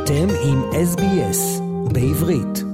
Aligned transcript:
אתם 0.00 0.28
עם 0.44 0.62
SBS 0.72 1.60
בעברית. 1.92 2.64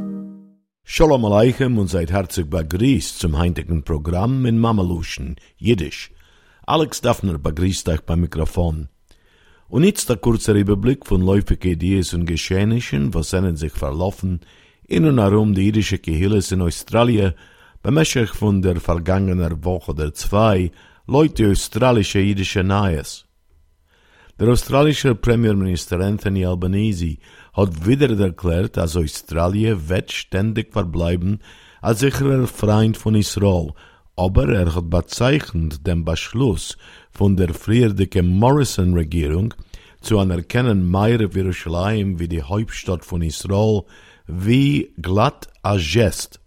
Shalom 0.85 1.25
Aleichem 1.25 1.79
und 1.79 1.89
seid 1.91 2.11
herzlich 2.11 2.49
begrüßt 2.51 3.19
zum 3.19 3.39
heutigen 3.39 3.83
Programm 3.83 4.47
in 4.47 4.59
Mameluschen, 4.59 5.37
Jiddisch. 5.57 6.11
Alex 6.67 7.01
Daffner 7.01 7.39
begrüßt 7.39 7.89
euch 7.89 8.03
beim 8.03 8.21
Mikrofon. 8.21 8.89
Und 9.69 9.85
jetzt 9.85 10.09
der 10.09 10.17
kurze 10.17 10.53
Überblick 10.53 11.07
von 11.07 11.23
läufigen 11.23 11.73
Ideen 11.73 12.07
und 12.15 12.27
Geschehnissen, 12.27 13.15
was 13.15 13.31
sind 13.31 13.57
sich 13.57 13.73
verlaufen, 13.73 14.41
in 14.87 15.05
und 15.05 15.19
herum 15.19 15.55
die 15.55 15.67
jüdische 15.67 15.99
Gehilles 15.99 16.53
in 16.53 16.63
Australien, 16.63 17.35
bemäßig 17.83 18.31
von 18.31 18.63
der 18.63 18.79
vergangenen 18.81 19.65
Woche 19.65 19.95
der 19.95 20.13
zwei, 20.15 20.71
Leute 21.07 21.51
australische 21.51 22.21
jüdische 22.21 22.63
Neues. 22.63 23.26
Der 24.40 24.50
australische 24.50 25.16
Premierminister 25.16 26.00
Anthony 26.00 26.46
Albanese 26.46 27.18
hat 27.54 27.88
wieder 27.88 28.20
erklärt, 28.20 28.78
dass 28.78 28.96
Australien 28.96 29.90
wird 29.90 30.12
ständig 30.12 30.74
verbleiben 30.74 31.40
als 31.82 32.02
sicherer 32.02 32.46
Freund 32.46 32.98
von 32.98 33.16
Israel, 33.16 33.74
aber 34.16 34.48
er 34.50 34.76
hat 34.76 34.92
bezeichnet 34.92 35.88
den 35.88 36.06
Beschluss 36.06 36.78
von 37.10 37.36
der 37.36 37.52
früheren 37.56 38.28
Morrison-Regierung 38.28 39.56
zu 40.02 40.20
anerkennen 40.20 40.88
Meir 40.88 41.28
Jerusalem 41.34 42.20
wie 42.20 42.28
die 42.28 42.44
Hauptstadt 42.44 43.04
von 43.04 43.24
Israel 43.24 43.86
wie 44.28 44.94
glatt 45.02 45.48
als 45.64 45.82
Gest. 45.92 46.40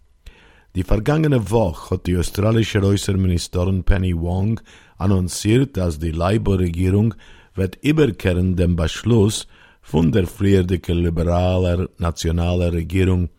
Die 0.75 0.83
vergangene 0.83 1.51
Woche 1.51 1.95
hat 1.95 2.07
die 2.07 2.15
australische 2.15 2.81
Äußerministerin 2.81 3.83
Penny 3.83 4.15
Wong 4.17 4.61
annonciert, 4.97 5.75
dass 5.75 5.99
die 5.99 6.11
Labour-Regierung 6.11 7.15
wird 7.55 7.77
überkehren 7.81 8.55
dem 8.55 8.75
Beschluss 8.75 9.47
von 9.81 10.11
der 10.11 10.27
früheren 10.27 10.81
liberaler 10.87 11.89
nationaler 11.97 12.71
Regierung 12.73 13.29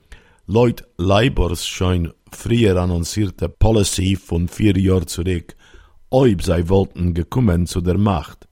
Lloyd 0.47 0.85
Labours 0.99 1.67
schon 1.67 2.13
früher 2.31 2.77
annoncierte 2.77 3.49
Policy 3.49 4.17
von 4.17 4.49
vier 4.49 4.77
Jahren 4.77 5.07
zurück, 5.07 5.55
ob 6.11 6.43
sie 6.43 6.69
wollten 6.69 7.15
gekommen 7.15 7.67
zu 7.67 7.81
der 7.81 7.97
Macht. 7.97 8.49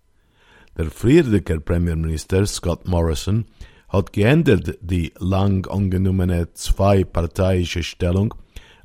Der 0.77 0.87
frühere 0.87 1.41
Premierminister 1.41 2.47
Scott 2.47 2.87
Morrison 2.87 3.45
hat 3.89 4.13
geändert 4.13 4.79
die 4.81 5.13
lang 5.19 5.67
angenommene 5.67 6.53
zweiparteiische 6.55 7.83
Stellung, 7.83 8.35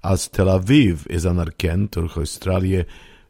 als 0.01 0.31
Tel 0.31 0.49
Aviv 0.49 1.05
ist 1.05 1.25
anerkannt 1.25 1.95
durch 1.95 2.17
Australien 2.17 2.85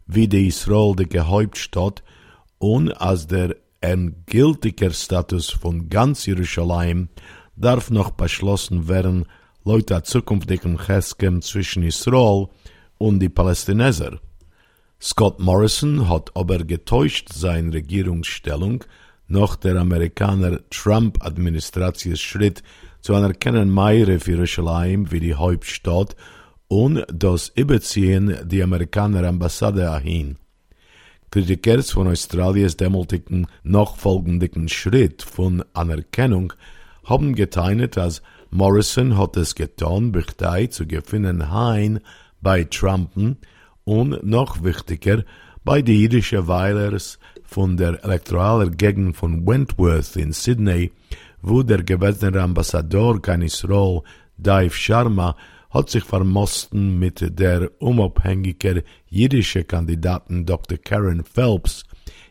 wie 0.07 0.27
die 0.27 0.47
israelische 0.47 1.27
Hauptstadt 1.27 2.03
und 2.59 2.91
als 2.91 3.27
der 3.27 3.55
endgültiger 3.81 4.91
Status 4.91 5.49
von 5.49 5.89
ganz 5.89 6.25
Jerusalem 6.25 7.09
darf 7.55 7.91
noch 7.91 8.11
beschlossen 8.11 8.87
werden, 8.87 9.25
laut 9.63 9.89
der 9.89 10.03
zukünftigen 10.03 10.77
Cheskem 10.77 11.41
zwischen 11.41 11.83
Israel 11.83 12.47
und 12.97 13.19
die 13.19 13.29
Palästinenser. 13.29 14.19
Scott 15.01 15.39
Morrison 15.39 16.09
hat 16.09 16.31
aber 16.35 16.59
getäuscht 16.59 17.29
seine 17.33 17.73
Regierungsstellung 17.73 18.83
nach 19.27 19.55
der 19.55 19.75
Amerikaner 19.75 20.59
Trump-Administrationsschritt 20.69 22.63
zu 23.01 23.13
anerkennen 23.13 23.69
Meire 23.69 24.19
für 24.19 24.31
Jerusalem 24.31 25.11
wie 25.11 25.19
die 25.19 25.35
Hauptstadt 25.35 26.15
und 26.67 27.05
das 27.11 27.49
Überziehen 27.49 28.37
die 28.45 28.63
Amerikaner 28.63 29.27
Ambassade 29.27 29.81
dahin. 29.81 30.37
Kritikers 31.35 31.91
von 31.91 32.07
Australiens 32.07 32.77
demältigen 32.77 33.47
nachfolgenden 33.63 34.69
Schritt 34.69 35.21
von 35.21 35.65
Anerkennung 35.73 36.53
haben 37.03 37.35
geteilt, 37.35 37.97
dass 37.97 38.21
Morrison 38.51 39.17
hat 39.17 39.35
es 39.35 39.53
getan, 39.53 40.13
Partei 40.13 40.67
zu 40.67 40.87
gewinnen 40.87 41.51
hein 41.51 41.99
bei 42.41 42.63
Trumpen 42.63 43.35
und 43.83 44.23
noch 44.23 44.63
wichtiger 44.63 45.25
bei 45.65 45.81
den 45.81 45.99
jüdischen 45.99 46.47
Weilers 46.47 47.19
von 47.43 47.75
der 47.75 48.01
elektoralen 48.05 48.77
Gegend 48.77 49.17
von 49.17 49.45
Wentworth 49.45 50.15
in 50.15 50.31
Sydney, 50.31 50.93
wo 51.41 51.63
der 51.63 51.83
gewesene 51.83 52.41
Ambassador 52.41 53.21
kein 53.21 53.41
Israel 53.41 54.03
Dave 54.37 54.71
Sharma 54.71 55.35
hat 55.75 55.89
sich 55.89 56.05
vermosten 56.05 56.97
mit 56.99 57.37
der 57.37 57.69
unabhängigen 57.79 58.81
jüdischen 59.09 59.67
Kandidaten 59.67 60.45
Dr. 60.45 60.77
Karen 60.77 61.25
Phelps 61.25 61.83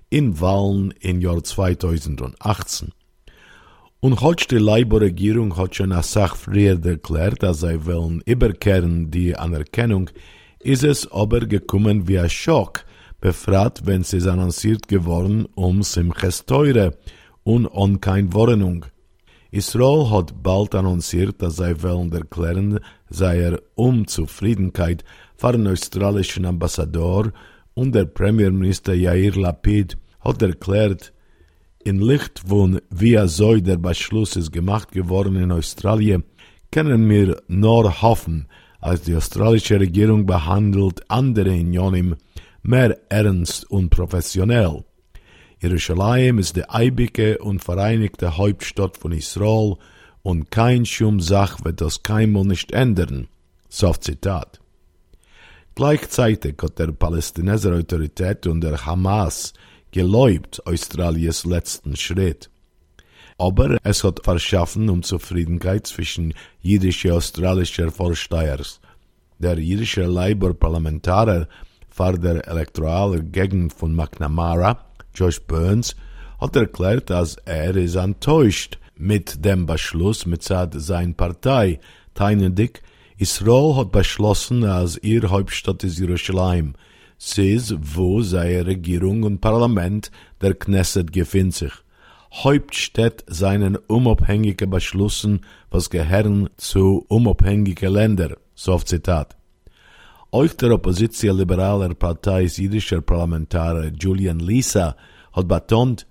in 0.09 0.41
Wahlen 0.41 0.95
im 1.01 1.21
Jahr 1.21 1.45
2018. 1.45 2.93
Und 4.01 4.23
heute 4.23 4.49
die 4.49 4.57
Labour-Regierung 4.57 5.59
hat 5.59 5.75
schon 5.75 5.93
eine 5.93 6.03
Sache 6.03 6.39
früher 6.39 6.83
erklärt, 6.83 7.43
dass 7.43 7.61
sie 7.61 7.85
wollen 7.85 8.23
überkehren 8.25 9.11
die 9.11 9.37
Anerkennung, 9.37 10.09
ist 10.61 10.83
es 10.83 11.13
aber 11.13 11.41
gekommen 11.41 12.09
wie 12.09 12.19
ein 12.19 12.31
Schock, 12.31 12.87
befragt, 13.21 13.83
wenn 13.85 14.01
es 14.01 14.15
ist 14.15 14.27
annonciert 14.27 14.89
geworden 14.89 15.47
um 15.55 15.83
Simches 15.83 16.47
Teure 16.47 16.97
und 17.43 17.67
um 17.67 18.01
keine 18.01 18.33
Wohnung. 18.33 18.87
Israel 19.55 20.11
hat 20.11 20.43
bald 20.43 20.75
annonciert, 20.75 21.41
dass 21.41 21.59
sie 21.59 21.81
wollen 21.81 22.11
erklären, 22.13 22.81
sei 23.09 23.39
er 23.39 23.63
Unzufriedenheit 23.77 25.05
für 25.37 25.53
den 25.53 25.69
australischen 25.69 26.45
Ambassador 26.45 27.31
und 27.75 27.95
der 27.95 28.07
Premierminister 28.07 28.95
Yair 28.95 29.37
Lapid 29.37 29.97
hat 30.19 30.43
erklärt, 30.43 31.13
in 31.85 32.01
Licht 32.01 32.41
von 32.45 32.81
wie 32.91 33.17
so 33.29 33.55
der 33.55 33.77
Beschluss 33.77 34.35
ist 34.35 34.51
gemacht 34.51 34.91
geworden 34.91 35.37
in 35.37 35.53
Australien, 35.53 36.25
können 36.73 37.09
wir 37.09 37.41
nur 37.47 38.03
hoffen, 38.03 38.49
als 38.81 39.03
die 39.03 39.15
australische 39.15 39.79
Regierung 39.79 40.27
behandelt 40.27 41.09
andere 41.09 41.53
Unionen 41.53 42.17
mehr 42.63 42.99
ernst 43.09 43.71
und 43.71 43.91
professionell. 43.91 44.83
Jerusalem 45.61 46.39
ist 46.39 46.57
die 46.57 46.69
eibige 46.69 47.39
und 47.39 47.63
vereinigte 47.63 48.37
Hauptstadt 48.37 48.97
von 48.97 49.13
Israel 49.13 49.77
und 50.23 50.51
kein 50.51 50.87
Schumsach 50.87 51.65
wird 51.65 51.81
das 51.81 52.03
keinmal 52.03 52.45
nicht 52.45 52.73
ändern. 52.73 53.29
So 53.69 53.93
Zitat. 53.93 54.61
Gleichzeitig 55.75 56.55
hat 56.63 56.79
der 56.79 56.93
Palästinenser 56.93 57.75
Autorität 57.75 58.47
und 58.47 58.61
der 58.61 58.87
Hamas 58.87 59.53
geläubt 59.91 60.65
Australiens 60.67 61.45
letzten 61.45 61.97
Schritt. 61.97 62.51
Aber 63.39 63.79
es 63.83 64.05
hat 64.05 64.21
verschaffen 64.25 64.89
um 64.89 65.03
Zufriedenheit 65.03 65.87
zwischen 65.89 66.35
jüdischen 66.61 67.11
und 67.11 67.17
australischen 67.17 67.91
Vorstehers. 67.91 68.81
Der 69.39 69.59
jüdische 69.59 70.05
Labour-Parlamentarier 70.05 71.49
vor 71.89 72.13
der 72.19 72.47
elektoralen 72.47 73.33
Gegend 73.33 73.73
von 73.73 73.95
McNamara 73.95 74.85
Josh 75.15 75.41
Burns, 75.41 75.97
hat 76.41 76.57
erklärt, 76.57 77.11
dass 77.11 77.37
er 77.45 77.77
ist 77.77 77.95
enttäuscht 77.95 78.79
mit 78.97 79.45
dem 79.45 79.67
Beschluss 79.67 80.27
mit 80.27 80.43
seiner 80.43 81.15
Partei. 81.15 81.81
Teilendig, 82.15 82.83
Israel 83.17 83.77
hat 83.77 83.93
beschlossen, 83.93 84.63
dass 84.63 84.97
ihr 84.99 85.31
Hauptstadt 85.31 85.85
ist 85.85 85.99
Jerusalem. 85.99 86.75
Sie 87.17 87.53
ist, 87.53 87.75
wo 87.81 88.23
seine 88.23 88.67
Regierung 88.67 89.23
und 89.23 89.41
Parlament 89.41 90.11
der 90.41 90.55
Knesset 90.55 91.13
befinden 91.13 91.53
sich. 91.53 91.73
Hauptstadt 92.33 93.25
seinen 93.29 93.77
unabhängigen 93.77 94.69
Beschlüssen, 94.69 95.41
was 95.71 95.91
gehören 95.91 96.51
zu 96.57 97.05
unabhängigen 97.09 97.93
Ländern. 97.93 98.35
So 98.55 98.77
Zitat. 98.79 99.37
Euch 100.35 100.57
der 100.57 100.73
Opposition 100.73 101.37
liberaler 101.39 101.95
Partei 101.95 102.47
jüdischer 102.47 103.01
Parlamentarier 103.01 103.93
Julian 103.97 104.41
Lisa 104.41 104.97
hat 105.33 105.47
betont, 105.47 106.09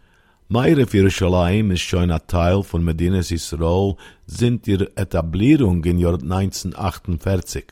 Meire 0.48 0.88
für 0.88 1.00
Jerusalem 1.00 1.72
ist 1.72 1.82
schon 1.82 2.10
ein 2.10 2.22
Teil 2.26 2.64
von 2.64 2.86
Medinas 2.86 3.32
Israel 3.32 3.98
sind 4.26 4.66
ihre 4.66 4.96
Etablierung 4.96 5.84
im 5.84 5.98
Jahr 5.98 6.22
1948. 6.22 7.66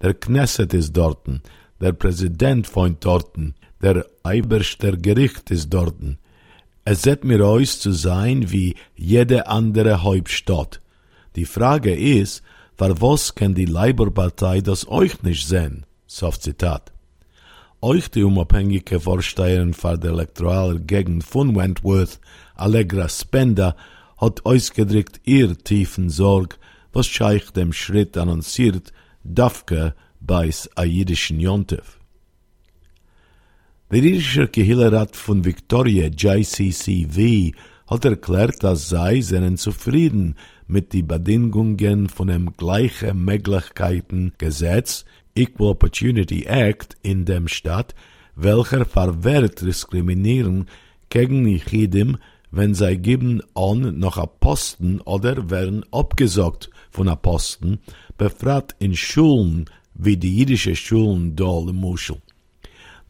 Der 0.00 0.14
Knesset 0.14 0.74
ist 0.74 0.96
dorten, 0.96 1.42
der 1.80 1.92
Präsident 1.92 2.68
von 2.68 2.96
dorten, 3.00 3.56
der 3.82 4.06
Eiberster 4.22 4.96
Gericht 4.96 5.50
ist 5.50 5.70
dorten. 5.70 6.18
Es 6.84 7.04
wird 7.04 7.24
mir 7.24 7.44
aus 7.44 7.80
zu 7.80 7.90
sein 7.90 8.52
wie 8.52 8.76
jede 8.94 9.48
andere 9.48 10.04
Hauptstadt. 10.04 10.80
Die 11.34 11.46
Frage 11.46 11.92
ist, 11.92 12.44
für 12.80 12.98
was 13.02 13.34
kann 13.34 13.54
die 13.54 13.66
Labour-Partei 13.66 14.62
das 14.62 14.88
euch 14.88 15.22
nicht 15.22 15.46
sehen? 15.46 15.84
Soft 16.06 16.42
Zitat. 16.42 16.92
Euch 17.82 18.10
die 18.10 18.24
unabhängige 18.24 19.00
Vorsteherin 19.00 19.74
für 19.74 19.98
die 19.98 20.06
elektorale 20.06 20.80
Gegend 20.80 21.22
von 21.22 21.54
Wentworth, 21.54 22.18
Allegra 22.54 23.10
Spender, 23.10 23.76
hat 24.16 24.46
ausgedrückt 24.46 25.20
ihr 25.24 25.58
tiefen 25.58 26.08
Sorg, 26.08 26.58
was 26.90 27.06
Scheich 27.06 27.50
dem 27.50 27.74
Schritt 27.74 28.16
annonciert, 28.16 28.94
Dafke 29.24 29.94
beis 30.18 30.70
a 30.74 30.84
jüdischen 30.84 31.38
Jontef. 31.38 31.98
Der 33.90 33.98
jüdische 33.98 34.48
Gehillerat 34.48 35.16
von 35.16 35.44
Victoria, 35.44 36.06
JCCV, 36.06 37.52
hat 37.90 38.04
erklärt, 38.06 38.62
dass 38.62 38.88
sei 38.88 39.20
seien 39.20 39.58
zufrieden 39.58 40.36
mit 40.70 40.92
die 40.92 41.02
Bedingungen 41.02 42.08
von 42.08 42.28
dem 42.28 42.56
gleiche 42.56 43.12
Möglichkeiten 43.12 44.32
Gesetz 44.38 45.04
Equal 45.34 45.70
Opportunity 45.70 46.44
Act 46.44 46.96
in 47.02 47.24
dem 47.24 47.48
Staat, 47.48 47.94
welcher 48.36 48.84
verwehrt 48.84 49.60
diskriminieren 49.62 50.66
gegen 51.08 51.44
Chidim, 51.58 52.18
wenn 52.52 52.74
sei 52.74 52.94
geben 52.94 53.42
an 53.54 53.98
noch 53.98 54.16
a 54.16 54.26
Posten 54.26 55.00
oder 55.00 55.50
werden 55.50 55.84
abgesagt 55.92 56.70
von 56.90 57.08
a 57.08 57.16
Posten, 57.16 57.80
befragt 58.16 58.76
in 58.78 58.94
Schulen 58.94 59.66
wie 59.94 60.16
die 60.16 60.38
jüdische 60.38 60.76
Schulen 60.76 61.36
im 61.36 61.76
Muschel. 61.76 62.22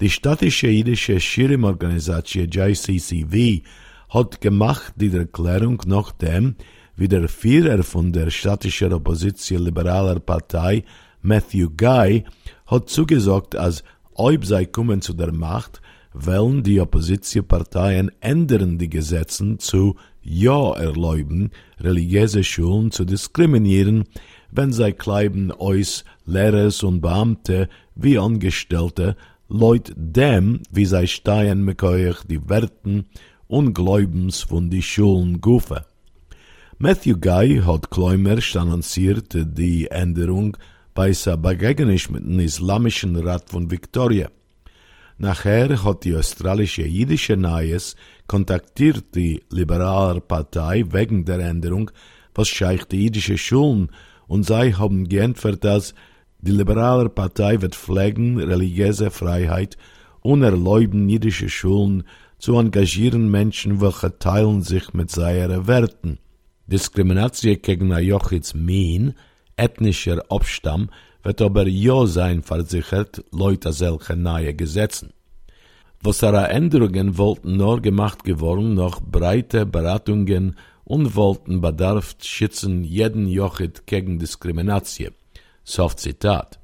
Die 0.00 0.10
städtische 0.10 0.68
jüdische 0.68 1.20
Schirim-Organisation 1.20 2.48
JCCV 2.50 3.62
hat 4.08 4.40
gemacht 4.40 4.94
die 4.96 5.14
Erklärung 5.14 5.82
nachdem, 5.86 6.56
wie 7.00 7.08
der 7.08 7.30
Führer 7.30 7.82
von 7.82 8.12
der 8.12 8.28
städtischen 8.28 8.92
Opposition 8.92 9.64
liberaler 9.64 10.20
Partei, 10.20 10.84
Matthew 11.22 11.70
Guy, 11.74 12.24
hat 12.66 12.90
zugesagt, 12.90 13.56
als 13.56 13.82
ob 14.12 14.44
sei 14.44 14.66
kommen 14.66 15.00
zu 15.00 15.14
der 15.14 15.32
Macht, 15.32 15.80
wollen 16.12 16.62
die 16.62 16.78
Oppositionsparteien 16.78 18.10
ändern 18.20 18.76
die 18.76 18.90
Gesetzen 18.90 19.58
zu 19.58 19.96
ja 20.22 20.74
erlauben, 20.74 21.52
religiöse 21.80 22.44
Schulen 22.44 22.90
zu 22.90 23.06
diskriminieren, 23.06 24.04
wenn 24.50 24.70
sei 24.70 24.92
kleiben 24.92 25.52
eus 25.58 26.04
Lehrers 26.26 26.82
und 26.82 27.00
Beamte 27.00 27.70
wie 27.94 28.18
Angestellte, 28.18 29.16
leut 29.48 29.90
dem, 29.96 30.60
wie 30.70 30.84
sei 30.84 31.06
steigen 31.06 31.64
mit 31.64 31.82
euch 31.82 32.22
die 32.24 32.46
Werten 32.46 33.06
und 33.48 33.72
Gläubens 33.72 34.42
von 34.42 34.68
die 34.68 34.82
Schulen 34.82 35.40
gufe. 35.40 35.86
Matthew 36.82 37.18
Guy 37.20 37.60
hat 37.60 37.90
Kleimerst 37.90 38.56
annonciert 38.56 39.34
die 39.34 39.88
Änderung 39.90 40.56
bei 40.94 41.12
sa 41.12 41.36
Begegnis 41.36 42.08
mit 42.08 42.24
dem 42.24 42.40
Islamischen 42.40 43.16
Rat 43.16 43.50
von 43.50 43.70
Victoria. 43.70 44.30
Nachher 45.18 45.84
hat 45.84 46.04
die 46.04 46.16
australische 46.16 46.86
jüdische 46.86 47.36
Nayes 47.36 47.96
kontaktiert 48.26 49.14
die 49.14 49.42
liberale 49.50 50.22
Partei 50.22 50.86
wegen 50.90 51.26
der 51.26 51.40
Änderung, 51.40 51.90
was 52.34 52.48
scheich 52.48 52.86
die 52.86 53.04
jüdische 53.04 53.36
Schulen 53.36 53.90
und 54.26 54.44
sei 54.44 54.72
haben 54.72 55.06
geantwortet, 55.06 55.64
dass 55.64 55.94
die 56.40 56.52
liberale 56.52 57.10
Partei 57.10 57.60
wird 57.60 57.74
pflegen 57.74 58.38
religiöse 58.38 59.10
Freiheit 59.10 59.76
und 60.22 60.42
erlauben 60.42 61.10
jüdische 61.10 61.50
Schulen 61.50 62.04
zu 62.38 62.56
engagieren 62.56 63.30
Menschen, 63.30 63.82
welche 63.82 64.18
teilen 64.18 64.62
sich 64.62 64.94
mit 64.94 65.10
seinen 65.10 65.66
Werten. 65.66 66.18
Diskrimination 66.70 67.60
gegen 67.60 67.90
Jochitz 67.98 68.54
Mien, 68.54 69.14
ethnischer 69.56 70.22
Abstamm, 70.30 70.90
wird 71.22 71.42
aber 71.42 71.66
ja 71.66 72.06
sein 72.06 72.42
versichert, 72.42 73.24
Leute 73.32 73.72
solche 73.72 74.16
neue 74.16 74.54
Gesetzen. 74.54 75.12
Was 76.02 76.22
ihre 76.22 76.48
Änderungen 76.48 77.18
wollten 77.18 77.56
nur 77.56 77.82
gemacht 77.82 78.24
geworden, 78.24 78.74
noch 78.74 79.02
breite 79.02 79.66
Beratungen 79.66 80.56
und 80.84 81.16
wollten 81.16 81.60
bedarf 81.60 82.14
schützen 82.22 82.84
jeden 82.84 83.26
Jochit 83.26 83.86
gegen 83.86 84.18
Diskrimination. 84.18 85.12
Soft 85.64 85.98
Zitat. 85.98 86.60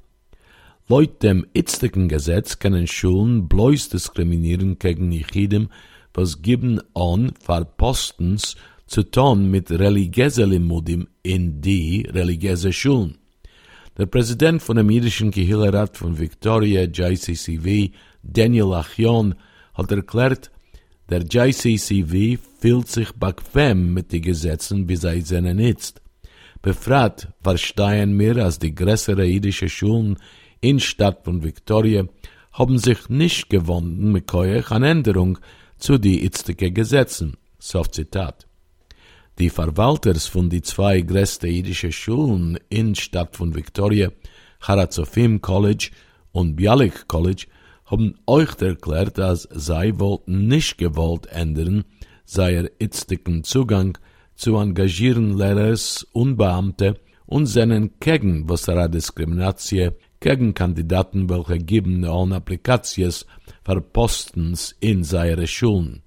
Laut 0.88 1.22
dem 1.22 1.46
itzigen 1.52 2.08
Gesetz 2.08 2.60
können 2.60 2.86
Schulen 2.86 3.48
bloß 3.48 3.88
diskriminieren 3.88 4.78
gegen 4.78 5.10
Yichidim, 5.10 5.68
was 6.14 6.40
geben 6.42 6.80
an 6.94 7.32
Verpostens 7.40 8.56
zu 8.86 9.02
tun 9.02 9.50
mit 9.50 9.70
religiöse 9.70 10.44
Limudim 10.44 11.08
in 11.22 11.60
die 11.60 12.06
religiöse 12.08 12.72
Schulen. 12.72 13.18
Der 13.98 14.06
Präsident 14.06 14.62
von 14.62 14.76
dem 14.76 14.90
jüdischen 14.90 15.30
Gehilrat 15.30 15.96
von 15.96 16.18
Victoria, 16.18 16.82
JCCV, 16.82 17.90
Daniel 18.22 18.74
Achion, 18.74 19.34
hat 19.74 19.90
erklärt, 19.90 20.50
der 21.08 21.22
JCCV 21.22 22.38
fühlt 22.60 22.88
sich 22.88 23.12
bequem 23.12 23.94
mit 23.94 24.12
den 24.12 24.22
Gesetzen, 24.22 24.88
wie 24.88 24.96
sie 24.96 25.20
seinen 25.22 25.58
jetzt. 25.58 26.02
Befragt 26.62 27.28
verstehen 27.42 28.18
wir, 28.18 28.36
als 28.44 28.58
die 28.58 28.74
größere 28.74 29.24
jüdische 29.24 29.68
Schulen 29.68 30.16
in 30.60 30.80
Stadt 30.80 31.24
von 31.24 31.44
Victoria 31.44 32.06
haben 32.52 32.78
sich 32.78 33.08
nicht 33.08 33.50
gewunden 33.50 34.12
mit 34.12 34.26
Keuch 34.26 34.70
an 34.70 34.82
Änderung 34.82 35.38
zu 35.78 35.98
die 35.98 36.22
jetzige 36.22 36.72
Gesetzen. 36.72 37.36
Soft 37.58 37.94
Zitat. 37.94 38.45
Die 39.38 39.50
Verwalters 39.50 40.26
von 40.26 40.48
die 40.48 40.62
zwei 40.62 41.02
größten 41.02 41.50
jüdische 41.50 41.92
Schulen 41.92 42.58
in 42.70 42.94
Stadt 42.94 43.36
von 43.36 43.54
Victoria, 43.54 44.10
Harazofim 44.62 45.42
College 45.42 45.90
und 46.32 46.56
Bialik 46.56 47.06
College, 47.06 47.46
haben 47.84 48.14
euch 48.26 48.58
erklärt, 48.62 49.18
dass 49.18 49.42
sei 49.52 49.92
wollten 49.96 50.48
nicht 50.48 50.78
gewollt 50.78 51.26
ändern, 51.26 51.84
sei 52.24 52.70
itzigen 52.78 53.44
Zugang 53.44 53.98
zu 54.36 54.56
engagieren 54.56 55.36
Lehrers 55.36 56.06
und 56.12 56.38
Beamte 56.38 56.98
und 57.26 57.44
seinen 57.44 57.90
gegen 58.00 58.48
was 58.48 58.68
er 58.68 58.88
Diskriminatie 58.88 59.90
gegen 60.18 60.54
Kandidaten, 60.54 61.28
welche 61.28 61.58
geben 61.58 62.06
an 62.06 62.32
Applikations 62.32 63.26
für 63.66 63.82
Postens 63.82 64.74
in 64.80 65.04
seine 65.04 65.46
Schulen. 65.46 66.05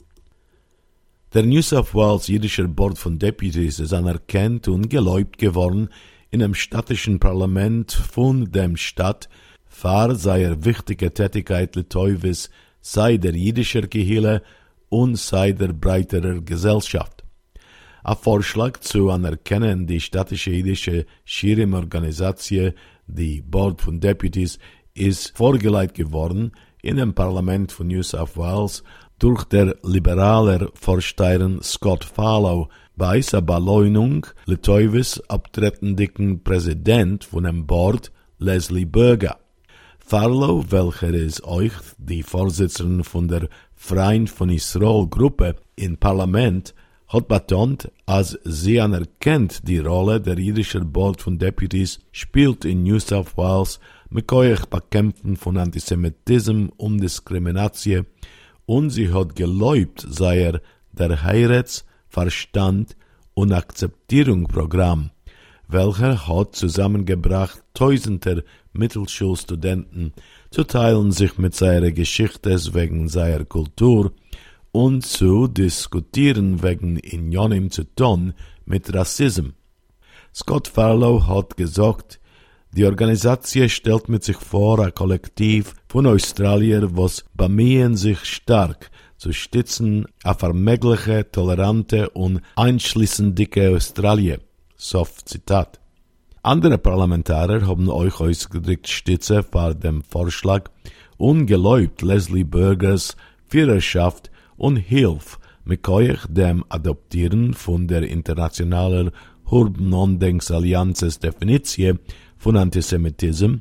Der 1.32 1.44
New 1.44 1.62
South 1.62 1.94
Wales 1.94 2.28
jüdischer 2.28 2.68
Board 2.68 2.98
von 2.98 3.20
Deputies 3.20 3.80
ist 3.80 3.94
anerkannt 3.94 4.68
und 4.68 4.90
geläubt 4.90 5.38
geworden 5.38 5.90
in 6.32 6.40
dem 6.40 6.56
städtischen 6.56 7.20
Parlament 7.20 7.92
von 7.92 8.52
dem 8.52 8.76
Stadt 8.76 9.30
für 9.68 10.16
seine 10.16 10.66
wichtige 10.66 11.14
Tätigkeit 11.14 11.76
Litauvis 11.76 12.50
sei 12.82 13.18
der 13.18 13.36
jüdischer 13.36 13.84
Gehille 13.84 14.42
und 14.90 15.18
sei 15.18 15.52
der 15.52 15.72
breiterer 15.72 16.42
Gesellschaft. 16.42 17.24
Ein 18.04 18.18
Vorschlag 18.18 18.80
zu 18.80 19.12
anerkennen 19.12 19.86
die 19.86 20.02
städtische 20.02 20.50
jüdische 20.50 21.06
Schirim-Organisation, 21.26 22.74
die 23.06 23.42
Board 23.42 23.84
von 23.84 24.00
Deputies, 24.00 24.58
ist 24.96 25.38
vorgelegt 25.38 25.94
geworden 25.94 26.54
in 26.82 26.96
dem 26.96 27.14
Parlament 27.14 27.72
von 27.72 27.88
New 27.88 28.02
South 28.02 28.36
Wales 28.36 28.84
durch 29.20 29.44
der 29.44 29.76
liberaler 29.84 30.70
Vorsteherin 30.74 31.62
Scott 31.62 32.06
Farlow 32.06 32.70
bei 32.96 33.22
seiner 33.22 33.42
Beleunung 33.42 34.26
Litauvis 34.46 35.22
abtretendigen 35.28 36.42
Präsident 36.44 37.26
von 37.26 37.44
dem 37.44 37.68
Board 37.68 38.12
Leslie 38.40 38.86
Berger. 38.86 39.38
Farlow, 40.00 40.66
welcher 40.70 41.14
ist 41.14 41.44
euch 41.44 41.74
die 41.98 42.24
Vorsitzende 42.24 43.04
von 43.04 43.28
der 43.28 43.50
Freien 43.76 44.28
von 44.28 44.50
Israel 44.50 45.06
Gruppe 45.08 45.56
im 45.76 45.98
Parlament, 45.98 46.74
hat 47.10 47.28
betont, 47.28 47.92
als 48.06 48.40
sie 48.44 48.80
anerkennt 48.80 49.68
die 49.68 49.80
Rolle 49.80 50.22
der 50.22 50.40
jüdischen 50.40 50.92
Board 50.92 51.22
von 51.22 51.38
Deputies 51.38 52.00
spielt 52.12 52.66
in 52.66 52.84
New 52.84 53.00
South 53.00 53.36
Wales 53.36 53.80
mit 54.10 54.32
euch 54.32 54.66
Bekämpfen 54.66 55.36
von 55.36 55.58
Antisemitismus 55.58 56.72
und 56.78 57.00
Diskrimination 57.00 58.06
und 58.70 58.92
sie 58.92 59.12
hat 59.12 59.36
geläubt, 59.36 60.06
sei 60.08 60.42
er 60.42 60.62
der 60.92 61.24
Heirats, 61.24 61.86
Verstand 62.08 62.96
und 63.34 63.52
Akzeptierung 63.52 64.46
Programm, 64.46 65.10
welcher 65.68 66.28
hat 66.28 66.56
zusammengebracht 66.56 67.64
tausender 67.74 68.44
Mittelschulstudenten 68.72 70.14
zu 70.52 70.66
teilen 70.66 71.12
sich 71.12 71.40
mit 71.40 71.56
seiner 71.56 71.92
Geschichte 71.92 72.56
wegen 72.76 73.10
seiner 73.10 73.44
Kultur 73.44 74.12
und 74.72 75.04
zu 75.04 75.48
diskutieren 75.48 76.62
wegen 76.62 77.00
Unionen 77.12 77.72
zu 77.72 77.86
tun 77.96 78.36
mit 78.66 78.94
Rassismus. 78.94 79.54
Scott 80.32 80.68
Farlow 80.68 81.26
hat 81.26 81.58
gesagt, 81.58 82.20
die 82.72 82.86
Organisation 82.86 83.68
stellt 83.68 84.10
mit 84.10 84.24
sich 84.24 84.38
vor 84.38 84.80
ein 84.80 84.94
Kollektiv 84.94 85.74
von 85.88 86.06
Australier, 86.06 86.96
was 86.96 87.26
bemühen 87.34 87.96
sich 87.96 88.24
stark 88.26 88.92
zu 89.18 89.34
stützen 89.34 90.06
a 90.24 90.34
vermögliche, 90.34 91.30
tolerante 91.32 92.10
und 92.12 92.42
einschließendicke 92.56 93.76
Australier. 93.76 94.40
Soft 94.76 95.28
Zitat. 95.28 95.80
Andere 96.42 96.78
Parlamentarier 96.78 97.68
haben 97.68 97.90
euch 97.90 98.20
ausgedrückt 98.20 98.88
Stütze 98.88 99.44
vor 99.44 99.74
dem 99.74 100.04
Vorschlag 100.04 100.70
und 101.18 101.48
geläubt 101.48 102.02
Leslie 102.02 102.46
Burgers 102.46 103.18
Führerschaft 103.48 104.32
und 104.56 104.78
Hilf 104.78 105.40
mit 105.66 105.88
euch 105.90 106.20
dem 106.30 106.64
Adoptieren 106.70 107.54
von 107.54 107.88
der 107.88 108.04
internationalen 108.04 109.12
Hurb-Non-Denks-Allianzes 109.52 111.20
Definition 111.20 112.00
von 112.40 112.58
Antisemitismus, 112.58 113.60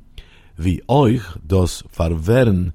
wie 0.56 0.82
euch 0.88 1.22
das 1.46 1.84
Verwehren 1.90 2.72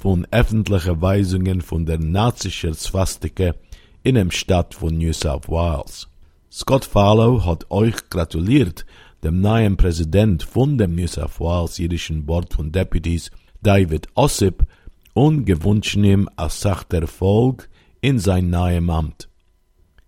von 0.00 0.26
öffentlichen 0.30 1.02
Weisungen 1.02 1.62
von 1.62 1.84
der 1.84 1.98
nazischen 1.98 2.74
Swastika 2.74 3.54
in 4.02 4.14
dem 4.14 4.30
Stadt 4.30 4.74
von 4.74 4.96
New 4.96 5.12
South 5.12 5.48
Wales. 5.48 6.08
Scott 6.52 6.84
Farlow 6.84 7.44
hat 7.44 7.70
euch 7.70 8.08
gratuliert, 8.08 8.86
dem 9.24 9.40
neuen 9.40 9.76
Präsident 9.76 10.42
von 10.42 10.78
dem 10.78 10.94
New 10.94 11.08
South 11.08 11.40
Wales 11.40 11.78
jüdischen 11.78 12.24
Board 12.24 12.54
von 12.54 12.70
Deputies, 12.70 13.30
David 13.62 14.08
Ossip, 14.14 14.64
und 15.12 15.46
gewünscht 15.46 15.96
ihm 15.96 16.28
als 16.36 16.60
sachter 16.60 17.00
Erfolg 17.00 17.68
in 18.02 18.18
sein 18.18 18.50
neuem 18.50 18.90
Amt 18.90 19.28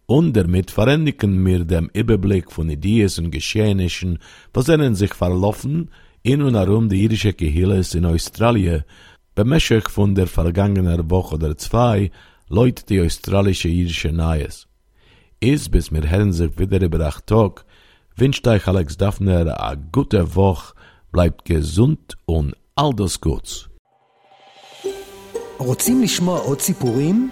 Und 0.08 0.34
damit 0.34 0.70
verändigen 0.72 1.46
wir 1.46 1.64
den 1.66 1.90
Überblick 1.94 2.52
von 2.52 2.70
Ideen 2.70 3.10
und 3.20 3.32
Geschehnissen, 3.32 4.20
was 4.54 4.66
sich 4.98 5.14
verlaufen 5.14 5.90
in 6.24 6.42
und 6.42 6.56
herum 6.56 6.90
die 6.90 7.02
jüdische 7.02 7.34
Gehilles 7.34 7.96
in 7.96 8.06
Australien, 8.06 8.84
bemächtig 9.36 9.90
von 9.90 10.14
der 10.16 10.28
vergangenen 10.28 11.10
Woche 11.10 11.36
oder 11.36 11.58
zwei, 11.58 12.12
Leute 12.50 12.86
die 12.86 13.02
australische 13.02 13.70
jüdische 13.70 14.12
Neues. 14.12 14.68
Is 15.40 15.70
bis 15.70 15.92
mir 15.92 16.10
hören 16.10 16.32
sich 16.32 16.58
wieder 16.60 16.82
über 16.82 17.00
acht 17.06 17.28
Tag, 17.28 17.66
wünscht 18.16 18.48
euch 18.48 18.68
Alex 18.68 18.98
Daphner 18.98 19.60
a 19.60 19.76
gute 19.76 20.36
Woche, 20.36 20.74
bleibt 21.12 21.46
gesund 21.46 22.18
und 22.26 22.56
all 22.76 22.94
das 22.94 23.20
Gutes. 23.20 23.70
רוצים 25.64 26.02
לשמוע 26.02 26.40
עוד 26.40 26.62
סיפורים? 26.62 27.32